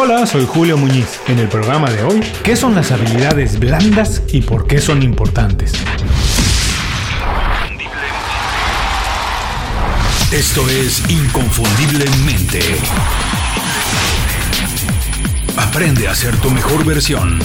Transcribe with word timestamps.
Hola, 0.00 0.26
soy 0.26 0.46
Julio 0.46 0.78
Muñiz. 0.78 1.20
En 1.26 1.40
el 1.40 1.48
programa 1.48 1.90
de 1.90 2.04
hoy, 2.04 2.20
¿qué 2.44 2.54
son 2.54 2.72
las 2.76 2.92
habilidades 2.92 3.58
blandas 3.58 4.22
y 4.32 4.42
por 4.42 4.68
qué 4.68 4.78
son 4.78 5.02
importantes? 5.02 5.72
Esto 10.30 10.68
es 10.68 11.02
Inconfundiblemente. 11.10 12.60
Aprende 15.56 16.06
a 16.06 16.14
ser 16.14 16.36
tu 16.36 16.50
mejor 16.50 16.84
versión. 16.84 17.40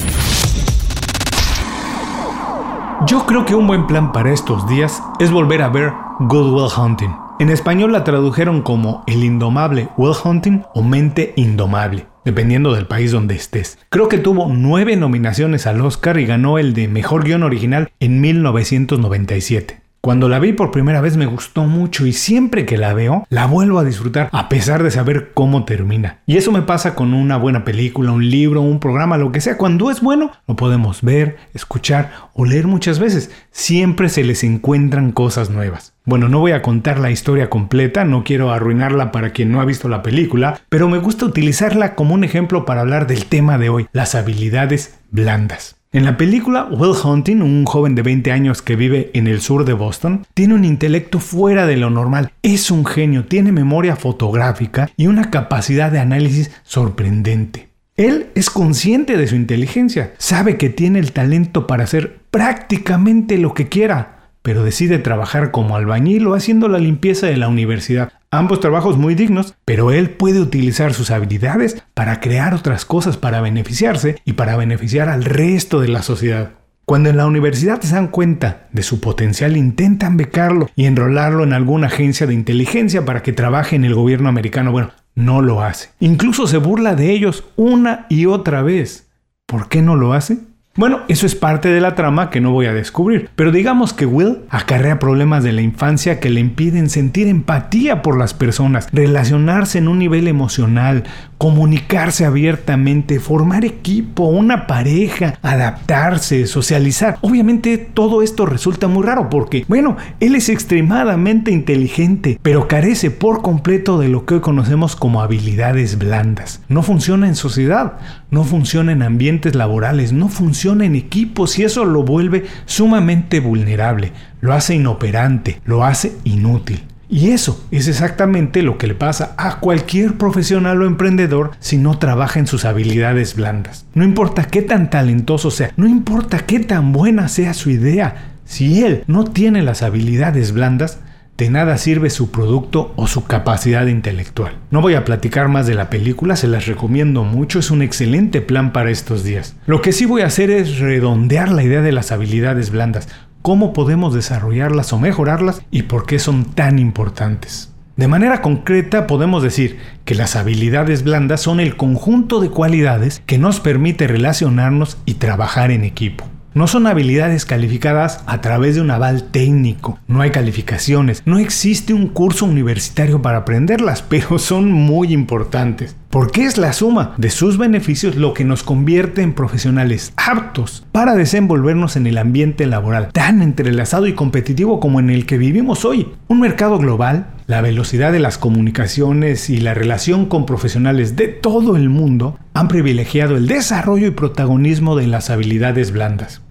Yo 3.07 3.25
creo 3.25 3.45
que 3.45 3.55
un 3.55 3.65
buen 3.65 3.87
plan 3.87 4.11
para 4.11 4.31
estos 4.31 4.67
días 4.67 5.01
es 5.19 5.31
volver 5.31 5.63
a 5.63 5.69
ver 5.69 5.91
Good 6.19 6.53
Will 6.53 6.71
Hunting. 6.77 7.15
En 7.39 7.49
español 7.49 7.91
la 7.93 8.03
tradujeron 8.03 8.61
como 8.61 9.03
El 9.07 9.23
indomable 9.23 9.89
Will 9.97 10.13
Hunting 10.23 10.61
o 10.75 10.83
Mente 10.83 11.33
Indomable, 11.35 12.12
dependiendo 12.25 12.73
del 12.73 12.87
país 12.87 13.11
donde 13.11 13.35
estés. 13.35 13.77
Creo 13.89 14.09
que 14.09 14.17
tuvo 14.17 14.51
nueve 14.51 14.95
nominaciones 14.95 15.67
al 15.67 15.81
Oscar 15.81 16.19
y 16.19 16.25
ganó 16.25 16.57
el 16.57 16.73
de 16.73 16.87
Mejor 16.87 17.23
Guión 17.23 17.43
Original 17.43 17.91
en 17.99 18.21
1997. 18.21 19.82
Cuando 20.05 20.27
la 20.27 20.39
vi 20.39 20.51
por 20.51 20.69
primera 20.69 20.99
vez 20.99 21.15
me 21.15 21.27
gustó 21.27 21.63
mucho 21.63 22.05
y 22.05 22.11
siempre 22.11 22.65
que 22.65 22.75
la 22.75 22.93
veo 22.93 23.25
la 23.29 23.45
vuelvo 23.45 23.79
a 23.79 23.85
disfrutar 23.85 24.27
a 24.33 24.49
pesar 24.49 24.83
de 24.83 24.91
saber 24.91 25.31
cómo 25.33 25.63
termina. 25.63 26.19
Y 26.25 26.35
eso 26.35 26.51
me 26.51 26.61
pasa 26.61 26.93
con 26.93 27.13
una 27.13 27.37
buena 27.37 27.63
película, 27.63 28.11
un 28.11 28.29
libro, 28.29 28.59
un 28.59 28.81
programa, 28.81 29.17
lo 29.17 29.31
que 29.31 29.39
sea. 29.39 29.55
Cuando 29.55 29.89
es 29.89 30.01
bueno 30.01 30.33
lo 30.45 30.57
podemos 30.57 31.03
ver, 31.03 31.37
escuchar 31.53 32.11
o 32.33 32.43
leer 32.43 32.67
muchas 32.67 32.99
veces. 32.99 33.31
Siempre 33.51 34.09
se 34.09 34.25
les 34.25 34.43
encuentran 34.43 35.13
cosas 35.13 35.49
nuevas. 35.49 35.93
Bueno, 36.03 36.27
no 36.27 36.41
voy 36.41 36.51
a 36.51 36.61
contar 36.61 36.99
la 36.99 37.09
historia 37.09 37.49
completa, 37.49 38.03
no 38.03 38.25
quiero 38.25 38.51
arruinarla 38.51 39.13
para 39.13 39.29
quien 39.29 39.53
no 39.53 39.61
ha 39.61 39.65
visto 39.65 39.87
la 39.87 40.03
película, 40.03 40.59
pero 40.67 40.89
me 40.89 40.97
gusta 40.97 41.23
utilizarla 41.23 41.95
como 41.95 42.13
un 42.13 42.25
ejemplo 42.25 42.65
para 42.65 42.81
hablar 42.81 43.07
del 43.07 43.27
tema 43.27 43.57
de 43.57 43.69
hoy, 43.69 43.87
las 43.93 44.15
habilidades 44.15 44.99
blandas. 45.11 45.77
En 45.93 46.05
la 46.05 46.17
película, 46.17 46.67
Will 46.71 46.95
Hunting, 47.03 47.43
un 47.43 47.65
joven 47.65 47.93
de 47.93 48.01
20 48.01 48.31
años 48.31 48.63
que 48.63 48.75
vive 48.75 49.11
en 49.13 49.27
el 49.27 49.41
sur 49.41 49.63
de 49.63 49.73
Boston, 49.73 50.25
tiene 50.33 50.55
un 50.55 50.65
intelecto 50.65 51.19
fuera 51.19 51.67
de 51.67 51.77
lo 51.77 51.91
normal. 51.91 52.31
Es 52.41 52.71
un 52.71 52.83
genio, 52.83 53.25
tiene 53.25 53.51
memoria 53.51 53.95
fotográfica 53.95 54.89
y 54.97 55.05
una 55.05 55.29
capacidad 55.29 55.91
de 55.91 55.99
análisis 55.99 56.49
sorprendente. 56.63 57.69
Él 57.95 58.31
es 58.33 58.49
consciente 58.49 59.17
de 59.17 59.27
su 59.27 59.35
inteligencia, 59.35 60.15
sabe 60.17 60.57
que 60.57 60.71
tiene 60.71 60.97
el 60.97 61.11
talento 61.11 61.67
para 61.67 61.83
hacer 61.83 62.21
prácticamente 62.31 63.37
lo 63.37 63.53
que 63.53 63.69
quiera, 63.69 64.31
pero 64.41 64.63
decide 64.63 64.97
trabajar 64.97 65.51
como 65.51 65.75
albañil 65.75 66.25
o 66.25 66.33
haciendo 66.33 66.69
la 66.69 66.79
limpieza 66.79 67.27
de 67.27 67.37
la 67.37 67.49
universidad. 67.49 68.11
Ambos 68.33 68.59
trabajos 68.59 68.97
muy 68.97 69.13
dignos, 69.13 69.53
pero 69.63 69.91
él 69.91 70.09
puede 70.09 70.39
utilizar 70.39 70.95
sus 70.95 71.11
habilidades 71.11 71.83
para 71.93 72.19
crear 72.19 72.55
otras 72.55 72.83
cosas 72.83 73.15
para 73.15 73.41
beneficiarse 73.41 74.19
y 74.25 74.33
para 74.33 74.57
beneficiar 74.57 75.07
al 75.07 75.23
resto 75.23 75.79
de 75.79 75.89
la 75.89 76.01
sociedad. 76.01 76.53
Cuando 76.83 77.11
en 77.11 77.17
la 77.17 77.27
universidad 77.27 77.79
se 77.81 77.93
dan 77.93 78.07
cuenta 78.07 78.69
de 78.71 78.81
su 78.81 79.01
potencial, 79.01 79.55
intentan 79.55 80.17
becarlo 80.17 80.67
y 80.75 80.85
enrolarlo 80.85 81.43
en 81.43 81.53
alguna 81.53 81.85
agencia 81.85 82.25
de 82.25 82.33
inteligencia 82.33 83.05
para 83.05 83.21
que 83.21 83.33
trabaje 83.33 83.75
en 83.75 83.85
el 83.85 83.93
gobierno 83.93 84.29
americano. 84.29 84.71
Bueno, 84.71 84.89
no 85.13 85.43
lo 85.43 85.61
hace. 85.61 85.91
Incluso 85.99 86.47
se 86.47 86.57
burla 86.57 86.95
de 86.95 87.11
ellos 87.11 87.43
una 87.55 88.07
y 88.09 88.25
otra 88.25 88.63
vez. 88.63 89.11
¿Por 89.45 89.69
qué 89.69 89.83
no 89.83 89.95
lo 89.95 90.13
hace? 90.13 90.39
Bueno, 90.75 91.01
eso 91.07 91.27
es 91.27 91.35
parte 91.35 91.69
de 91.69 91.81
la 91.81 91.93
trama 91.93 92.31
que 92.31 92.41
no 92.41 92.49
voy 92.49 92.65
a 92.65 92.73
descubrir, 92.73 93.29
pero 93.35 93.51
digamos 93.51 93.93
que 93.93 94.07
Will 94.07 94.39
acarrea 94.49 94.97
problemas 94.97 95.43
de 95.43 95.51
la 95.51 95.61
infancia 95.61 96.19
que 96.19 96.31
le 96.31 96.39
impiden 96.39 96.89
sentir 96.89 97.27
empatía 97.27 98.01
por 98.01 98.17
las 98.17 98.33
personas, 98.33 98.87
relacionarse 98.91 99.77
en 99.77 99.87
un 99.87 99.99
nivel 99.99 100.27
emocional, 100.27 101.03
comunicarse 101.43 102.23
abiertamente, 102.25 103.19
formar 103.19 103.65
equipo, 103.65 104.27
una 104.27 104.65
pareja, 104.65 105.37
adaptarse, 105.41 106.47
socializar. 106.47 107.17
Obviamente 107.19 107.77
todo 107.77 108.21
esto 108.21 108.45
resulta 108.45 108.87
muy 108.87 109.03
raro 109.03 109.29
porque, 109.29 109.65
bueno, 109.67 109.97
él 110.21 110.35
es 110.35 110.47
extremadamente 110.47 111.51
inteligente, 111.51 112.39
pero 112.41 112.69
carece 112.69 113.11
por 113.11 113.41
completo 113.41 113.99
de 113.99 114.07
lo 114.07 114.25
que 114.25 114.35
hoy 114.35 114.39
conocemos 114.39 114.95
como 114.95 115.21
habilidades 115.21 115.97
blandas. 115.97 116.61
No 116.69 116.81
funciona 116.81 117.27
en 117.27 117.35
sociedad, 117.35 117.95
no 118.31 118.45
funciona 118.45 118.93
en 118.93 119.03
ambientes 119.03 119.53
laborales, 119.53 120.13
no 120.13 120.29
funciona 120.29 120.85
en 120.85 120.95
equipos 120.95 121.59
y 121.59 121.65
eso 121.65 121.83
lo 121.83 122.03
vuelve 122.03 122.45
sumamente 122.67 123.41
vulnerable, 123.41 124.13
lo 124.39 124.53
hace 124.53 124.75
inoperante, 124.75 125.59
lo 125.65 125.83
hace 125.83 126.13
inútil. 126.23 126.85
Y 127.13 127.29
eso 127.29 127.63
es 127.69 127.87
exactamente 127.87 128.63
lo 128.63 128.79
que 128.79 128.87
le 128.87 128.95
pasa 128.95 129.35
a 129.37 129.59
cualquier 129.59 130.17
profesional 130.17 130.81
o 130.81 130.87
emprendedor 130.87 131.51
si 131.59 131.77
no 131.77 131.99
trabaja 131.99 132.39
en 132.39 132.47
sus 132.47 132.65
habilidades 132.65 133.35
blandas. 133.35 133.85
No 133.93 134.03
importa 134.03 134.45
qué 134.45 134.63
tan 134.63 134.89
talentoso 134.89 135.51
sea, 135.51 135.71
no 135.77 135.85
importa 135.85 136.39
qué 136.39 136.59
tan 136.59 136.91
buena 136.91 137.27
sea 137.27 137.53
su 137.53 137.69
idea, 137.69 138.33
si 138.45 138.83
él 138.83 139.03
no 139.05 139.25
tiene 139.25 139.61
las 139.61 139.83
habilidades 139.83 140.53
blandas, 140.53 141.01
de 141.37 141.51
nada 141.51 141.77
sirve 141.77 142.09
su 142.09 142.31
producto 142.31 142.93
o 142.95 143.05
su 143.05 143.25
capacidad 143.25 143.85
intelectual. 143.85 144.53
No 144.71 144.81
voy 144.81 144.95
a 144.95 145.05
platicar 145.05 145.49
más 145.49 145.67
de 145.67 145.75
la 145.75 145.91
película, 145.91 146.35
se 146.35 146.47
las 146.47 146.65
recomiendo 146.65 147.23
mucho, 147.23 147.59
es 147.59 147.69
un 147.69 147.83
excelente 147.83 148.41
plan 148.41 148.73
para 148.73 148.89
estos 148.89 149.23
días. 149.23 149.55
Lo 149.67 149.83
que 149.83 149.91
sí 149.91 150.05
voy 150.05 150.23
a 150.23 150.27
hacer 150.27 150.49
es 150.49 150.79
redondear 150.79 151.51
la 151.51 151.63
idea 151.63 151.83
de 151.83 151.91
las 151.91 152.11
habilidades 152.11 152.71
blandas, 152.71 153.07
cómo 153.43 153.73
podemos 153.73 154.15
desarrollarlas 154.15 154.93
o 154.93 154.99
mejorarlas 154.99 155.61
y 155.69 155.83
por 155.83 156.07
qué 156.07 156.17
son 156.17 156.45
tan 156.45 156.79
importantes. 156.79 157.69
De 157.97 158.07
manera 158.07 158.41
concreta 158.41 159.05
podemos 159.05 159.43
decir 159.43 159.77
que 160.05 160.15
las 160.15 160.35
habilidades 160.35 161.03
blandas 161.03 161.41
son 161.41 161.59
el 161.59 161.77
conjunto 161.77 162.39
de 162.39 162.49
cualidades 162.49 163.21
que 163.27 163.37
nos 163.37 163.59
permite 163.59 164.07
relacionarnos 164.07 164.97
y 165.05 165.15
trabajar 165.15 165.69
en 165.69 165.83
equipo. 165.83 166.25
No 166.55 166.67
son 166.67 166.87
habilidades 166.87 167.45
calificadas 167.45 168.23
a 168.27 168.39
través 168.39 168.75
de 168.75 168.81
un 168.81 168.91
aval 168.91 169.25
técnico, 169.25 169.99
no 170.07 170.21
hay 170.21 170.29
calificaciones, 170.29 171.23
no 171.25 171.39
existe 171.39 171.93
un 171.93 172.07
curso 172.07 172.45
universitario 172.45 173.21
para 173.21 173.39
aprenderlas, 173.39 174.01
pero 174.07 174.39
son 174.39 174.71
muy 174.71 175.13
importantes. 175.13 175.95
Porque 176.13 176.45
es 176.45 176.59
la 176.59 176.73
suma 176.73 177.15
de 177.17 177.31
sus 177.31 177.57
beneficios 177.57 178.17
lo 178.17 178.35
que 178.35 178.45
nos 178.45 178.61
convierte 178.61 179.23
en 179.23 179.33
profesionales 179.33 180.13
aptos 180.15 180.85
para 180.91 181.15
desenvolvernos 181.15 181.95
en 181.95 182.05
el 182.05 182.19
ambiente 182.19 182.67
laboral 182.67 183.11
tan 183.11 183.41
entrelazado 183.41 184.05
y 184.05 184.13
competitivo 184.13 184.79
como 184.79 184.99
en 184.99 185.09
el 185.09 185.25
que 185.25 185.39
vivimos 185.39 185.85
hoy. 185.85 186.09
Un 186.27 186.39
mercado 186.39 186.77
global, 186.77 187.31
la 187.47 187.61
velocidad 187.61 188.11
de 188.11 188.19
las 188.19 188.37
comunicaciones 188.37 189.49
y 189.49 189.57
la 189.57 189.73
relación 189.73 190.27
con 190.27 190.45
profesionales 190.45 191.15
de 191.15 191.29
todo 191.29 191.75
el 191.75 191.89
mundo 191.89 192.37
han 192.53 192.67
privilegiado 192.67 193.35
el 193.35 193.47
desarrollo 193.47 194.05
y 194.05 194.11
protagonismo 194.11 194.95
de 194.95 195.07
las 195.07 195.31
habilidades 195.31 195.91
blandas. 195.91 196.42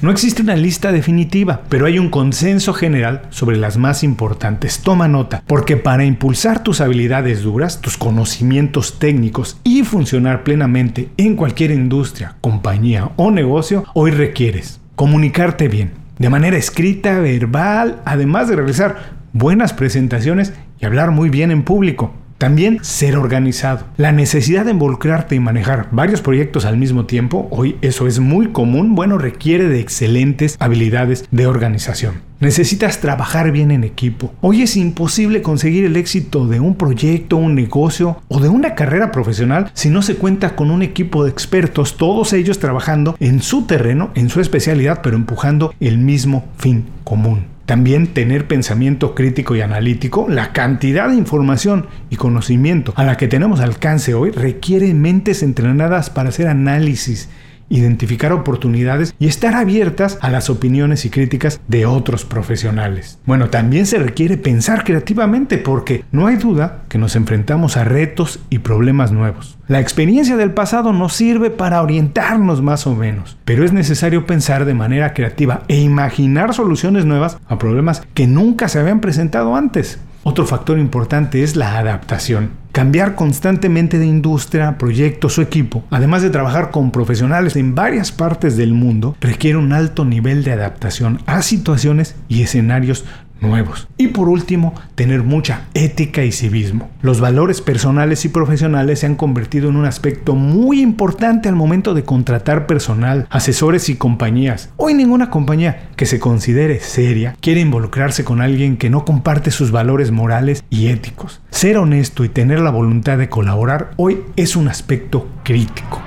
No 0.00 0.10
existe 0.10 0.42
una 0.42 0.56
lista 0.56 0.92
definitiva, 0.92 1.62
pero 1.68 1.86
hay 1.86 1.98
un 1.98 2.08
consenso 2.08 2.72
general 2.72 3.22
sobre 3.30 3.56
las 3.56 3.76
más 3.76 4.02
importantes. 4.02 4.80
Toma 4.80 5.08
nota, 5.08 5.42
porque 5.46 5.76
para 5.76 6.04
impulsar 6.04 6.62
tus 6.62 6.80
habilidades 6.80 7.42
duras, 7.42 7.80
tus 7.80 7.96
conocimientos 7.96 8.98
técnicos 8.98 9.58
y 9.64 9.82
funcionar 9.82 10.44
plenamente 10.44 11.10
en 11.16 11.36
cualquier 11.36 11.70
industria, 11.70 12.36
compañía 12.40 13.10
o 13.16 13.30
negocio, 13.30 13.84
hoy 13.94 14.10
requieres 14.10 14.80
comunicarte 14.94 15.68
bien, 15.68 15.92
de 16.18 16.30
manera 16.30 16.56
escrita, 16.56 17.18
verbal, 17.18 18.00
además 18.04 18.48
de 18.48 18.56
realizar 18.56 19.14
buenas 19.32 19.72
presentaciones 19.72 20.52
y 20.78 20.84
hablar 20.84 21.10
muy 21.10 21.30
bien 21.30 21.50
en 21.50 21.62
público. 21.64 22.14
También 22.42 22.80
ser 22.82 23.16
organizado. 23.16 23.86
La 23.96 24.10
necesidad 24.10 24.64
de 24.64 24.72
involucrarte 24.72 25.36
y 25.36 25.38
manejar 25.38 25.86
varios 25.92 26.22
proyectos 26.22 26.64
al 26.64 26.76
mismo 26.76 27.04
tiempo, 27.06 27.46
hoy 27.52 27.76
eso 27.82 28.08
es 28.08 28.18
muy 28.18 28.48
común, 28.48 28.96
bueno, 28.96 29.16
requiere 29.16 29.68
de 29.68 29.78
excelentes 29.78 30.56
habilidades 30.58 31.24
de 31.30 31.46
organización. 31.46 32.22
Necesitas 32.40 32.98
trabajar 32.98 33.52
bien 33.52 33.70
en 33.70 33.84
equipo. 33.84 34.34
Hoy 34.40 34.62
es 34.62 34.76
imposible 34.76 35.40
conseguir 35.40 35.84
el 35.84 35.94
éxito 35.94 36.48
de 36.48 36.58
un 36.58 36.74
proyecto, 36.74 37.36
un 37.36 37.54
negocio 37.54 38.20
o 38.26 38.40
de 38.40 38.48
una 38.48 38.74
carrera 38.74 39.12
profesional 39.12 39.70
si 39.74 39.88
no 39.88 40.02
se 40.02 40.16
cuenta 40.16 40.56
con 40.56 40.72
un 40.72 40.82
equipo 40.82 41.22
de 41.22 41.30
expertos, 41.30 41.96
todos 41.96 42.32
ellos 42.32 42.58
trabajando 42.58 43.14
en 43.20 43.40
su 43.40 43.66
terreno, 43.66 44.10
en 44.16 44.28
su 44.30 44.40
especialidad, 44.40 44.98
pero 45.00 45.14
empujando 45.14 45.72
el 45.78 45.98
mismo 45.98 46.48
fin 46.58 46.86
común. 47.04 47.51
También 47.72 48.08
tener 48.08 48.46
pensamiento 48.46 49.14
crítico 49.14 49.56
y 49.56 49.62
analítico, 49.62 50.26
la 50.28 50.52
cantidad 50.52 51.08
de 51.08 51.14
información 51.14 51.86
y 52.10 52.16
conocimiento 52.16 52.92
a 52.96 53.04
la 53.04 53.16
que 53.16 53.28
tenemos 53.28 53.60
alcance 53.60 54.12
hoy 54.12 54.30
requiere 54.30 54.92
mentes 54.92 55.42
entrenadas 55.42 56.10
para 56.10 56.28
hacer 56.28 56.48
análisis 56.48 57.30
identificar 57.68 58.32
oportunidades 58.32 59.14
y 59.18 59.26
estar 59.26 59.54
abiertas 59.54 60.18
a 60.20 60.30
las 60.30 60.50
opiniones 60.50 61.04
y 61.04 61.10
críticas 61.10 61.60
de 61.68 61.86
otros 61.86 62.24
profesionales. 62.24 63.18
Bueno, 63.24 63.48
también 63.50 63.86
se 63.86 63.98
requiere 63.98 64.36
pensar 64.36 64.84
creativamente 64.84 65.58
porque 65.58 66.04
no 66.12 66.26
hay 66.26 66.36
duda 66.36 66.82
que 66.88 66.98
nos 66.98 67.16
enfrentamos 67.16 67.76
a 67.76 67.84
retos 67.84 68.40
y 68.50 68.58
problemas 68.58 69.12
nuevos. 69.12 69.58
La 69.68 69.80
experiencia 69.80 70.36
del 70.36 70.52
pasado 70.52 70.92
nos 70.92 71.14
sirve 71.14 71.50
para 71.50 71.82
orientarnos 71.82 72.62
más 72.62 72.86
o 72.86 72.94
menos, 72.94 73.38
pero 73.44 73.64
es 73.64 73.72
necesario 73.72 74.26
pensar 74.26 74.64
de 74.64 74.74
manera 74.74 75.14
creativa 75.14 75.62
e 75.68 75.80
imaginar 75.80 76.52
soluciones 76.54 77.04
nuevas 77.04 77.38
a 77.48 77.58
problemas 77.58 78.02
que 78.14 78.26
nunca 78.26 78.68
se 78.68 78.78
habían 78.78 79.00
presentado 79.00 79.56
antes. 79.56 79.98
Otro 80.24 80.46
factor 80.46 80.78
importante 80.78 81.42
es 81.42 81.56
la 81.56 81.78
adaptación. 81.78 82.61
Cambiar 82.72 83.16
constantemente 83.16 83.98
de 83.98 84.06
industria, 84.06 84.78
proyectos 84.78 85.36
o 85.36 85.42
equipo, 85.42 85.84
además 85.90 86.22
de 86.22 86.30
trabajar 86.30 86.70
con 86.70 86.90
profesionales 86.90 87.54
en 87.56 87.74
varias 87.74 88.12
partes 88.12 88.56
del 88.56 88.72
mundo, 88.72 89.14
requiere 89.20 89.58
un 89.58 89.74
alto 89.74 90.06
nivel 90.06 90.42
de 90.42 90.52
adaptación 90.52 91.20
a 91.26 91.42
situaciones 91.42 92.16
y 92.28 92.40
escenarios 92.40 93.04
nuevos. 93.42 93.88
Y 93.98 94.08
por 94.08 94.28
último, 94.28 94.74
tener 94.94 95.22
mucha 95.22 95.66
ética 95.74 96.24
y 96.24 96.32
civismo. 96.32 96.88
Los 97.02 97.20
valores 97.20 97.60
personales 97.60 98.24
y 98.24 98.28
profesionales 98.28 99.00
se 99.00 99.06
han 99.06 99.16
convertido 99.16 99.68
en 99.68 99.76
un 99.76 99.84
aspecto 99.84 100.34
muy 100.34 100.80
importante 100.80 101.48
al 101.48 101.56
momento 101.56 101.94
de 101.94 102.04
contratar 102.04 102.66
personal, 102.66 103.26
asesores 103.30 103.88
y 103.88 103.96
compañías. 103.96 104.70
Hoy 104.76 104.94
ninguna 104.94 105.30
compañía 105.30 105.88
que 105.96 106.06
se 106.06 106.18
considere 106.18 106.80
seria 106.80 107.36
quiere 107.40 107.60
involucrarse 107.60 108.24
con 108.24 108.40
alguien 108.40 108.76
que 108.76 108.90
no 108.90 109.04
comparte 109.04 109.50
sus 109.50 109.70
valores 109.70 110.10
morales 110.10 110.64
y 110.70 110.88
éticos. 110.88 111.40
Ser 111.50 111.76
honesto 111.78 112.24
y 112.24 112.28
tener 112.28 112.60
la 112.60 112.70
voluntad 112.70 113.18
de 113.18 113.28
colaborar 113.28 113.90
hoy 113.96 114.22
es 114.36 114.56
un 114.56 114.68
aspecto 114.68 115.28
crítico. 115.42 116.00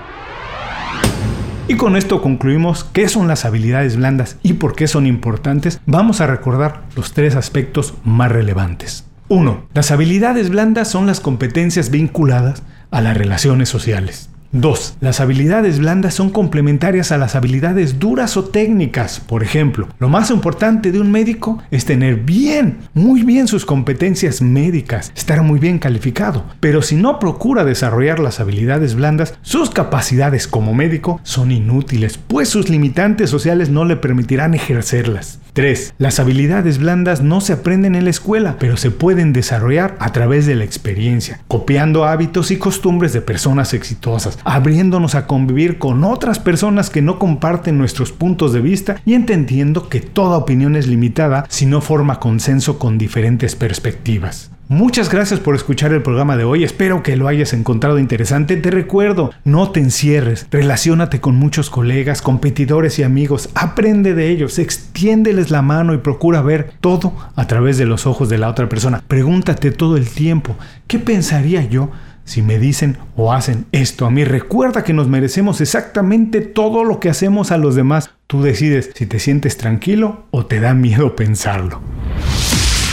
Y 1.67 1.77
con 1.77 1.95
esto 1.95 2.21
concluimos 2.21 2.83
qué 2.83 3.09
son 3.09 3.27
las 3.27 3.43
habilidades 3.43 3.97
blandas 3.97 4.37
y 4.43 4.53
por 4.53 4.75
qué 4.75 4.87
son 4.87 5.07
importantes. 5.07 5.81
Vamos 5.87 6.21
a 6.21 6.27
recordar 6.27 6.83
los 6.95 7.13
tres 7.13 7.35
aspectos 7.35 7.95
más 8.03 8.31
relevantes. 8.31 9.05
1. 9.29 9.65
Las 9.73 9.89
habilidades 9.89 10.51
blandas 10.51 10.87
son 10.91 11.07
las 11.07 11.19
competencias 11.19 11.89
vinculadas 11.89 12.61
a 12.91 13.01
las 13.01 13.17
relaciones 13.17 13.67
sociales. 13.67 14.29
2. 14.61 14.97
Las 15.01 15.19
habilidades 15.19 15.79
blandas 15.79 16.13
son 16.13 16.29
complementarias 16.29 17.11
a 17.11 17.17
las 17.17 17.35
habilidades 17.35 17.99
duras 17.99 18.37
o 18.37 18.45
técnicas. 18.45 19.19
Por 19.19 19.43
ejemplo, 19.43 19.87
lo 19.99 20.09
más 20.09 20.31
importante 20.31 20.91
de 20.91 20.99
un 20.99 21.11
médico 21.11 21.61
es 21.71 21.85
tener 21.85 22.15
bien, 22.17 22.79
muy 22.93 23.23
bien 23.23 23.47
sus 23.47 23.65
competencias 23.65 24.41
médicas, 24.41 25.11
estar 25.15 25.41
muy 25.41 25.59
bien 25.59 25.79
calificado. 25.79 26.45
Pero 26.59 26.81
si 26.81 26.95
no 26.95 27.19
procura 27.19 27.65
desarrollar 27.65 28.19
las 28.19 28.39
habilidades 28.39 28.95
blandas, 28.95 29.35
sus 29.41 29.69
capacidades 29.69 30.47
como 30.47 30.73
médico 30.73 31.19
son 31.23 31.51
inútiles, 31.51 32.17
pues 32.17 32.49
sus 32.49 32.69
limitantes 32.69 33.29
sociales 33.29 33.69
no 33.69 33.85
le 33.85 33.97
permitirán 33.97 34.53
ejercerlas. 34.53 35.39
3. 35.55 35.93
Las 35.97 36.19
habilidades 36.19 36.79
blandas 36.79 37.21
no 37.21 37.39
se 37.39 37.53
aprenden 37.53 37.95
en 37.95 38.03
la 38.03 38.09
escuela, 38.09 38.57
pero 38.59 38.75
se 38.75 38.91
pueden 38.91 39.31
desarrollar 39.31 39.95
a 39.99 40.11
través 40.11 40.45
de 40.45 40.55
la 40.55 40.65
experiencia, 40.65 41.39
copiando 41.47 42.03
hábitos 42.03 42.51
y 42.51 42.57
costumbres 42.57 43.13
de 43.13 43.21
personas 43.21 43.73
exitosas, 43.73 44.37
abriéndonos 44.43 45.15
a 45.15 45.27
convivir 45.27 45.79
con 45.79 46.03
otras 46.03 46.39
personas 46.39 46.89
que 46.89 47.01
no 47.01 47.19
comparten 47.19 47.77
nuestros 47.77 48.11
puntos 48.11 48.51
de 48.51 48.59
vista 48.59 48.97
y 49.05 49.13
entendiendo 49.13 49.87
que 49.87 50.01
toda 50.01 50.37
opinión 50.37 50.75
es 50.75 50.87
limitada 50.87 51.45
si 51.47 51.65
no 51.65 51.79
forma 51.79 52.19
consenso 52.19 52.77
con 52.77 52.97
diferentes 52.97 53.55
perspectivas. 53.55 54.51
Muchas 54.67 55.11
gracias 55.11 55.39
por 55.39 55.53
escuchar 55.53 55.93
el 55.93 56.01
programa 56.01 56.37
de 56.37 56.43
hoy, 56.43 56.63
espero 56.63 57.03
que 57.03 57.15
lo 57.15 57.27
hayas 57.27 57.53
encontrado 57.53 57.99
interesante. 57.99 58.57
Te 58.57 58.71
recuerdo, 58.71 59.29
no 59.43 59.69
te 59.69 59.79
encierres, 59.79 60.47
relaciónate 60.49 61.21
con 61.21 61.35
muchos 61.35 61.69
colegas, 61.69 62.23
competidores 62.23 62.97
y 62.97 63.03
amigos, 63.03 63.51
aprende 63.53 64.15
de 64.15 64.29
ellos, 64.31 64.57
extiéndeles 64.57 65.51
la 65.51 65.61
mano 65.61 65.93
y 65.93 65.99
procura 65.99 66.41
ver 66.41 66.71
todo 66.81 67.13
a 67.35 67.45
través 67.45 67.77
de 67.77 67.85
los 67.85 68.07
ojos 68.07 68.27
de 68.27 68.39
la 68.39 68.49
otra 68.49 68.67
persona. 68.67 69.03
Pregúntate 69.07 69.69
todo 69.69 69.97
el 69.97 70.09
tiempo, 70.09 70.55
¿qué 70.87 70.97
pensaría 70.97 71.63
yo 71.63 71.91
si 72.23 72.41
me 72.41 72.57
dicen 72.57 72.97
o 73.15 73.33
hacen 73.33 73.67
esto 73.71 74.07
a 74.07 74.09
mí? 74.09 74.23
Recuerda 74.23 74.83
que 74.83 74.93
nos 74.93 75.07
merecemos 75.07 75.61
exactamente 75.61 76.41
todo 76.41 76.83
lo 76.83 76.99
que 76.99 77.09
hacemos 77.09 77.51
a 77.51 77.59
los 77.59 77.75
demás. 77.75 78.09
Tú 78.25 78.41
decides 78.41 78.89
si 78.95 79.05
te 79.05 79.19
sientes 79.19 79.57
tranquilo 79.57 80.25
o 80.31 80.47
te 80.47 80.59
da 80.59 80.73
miedo 80.73 81.15
pensarlo. 81.15 81.81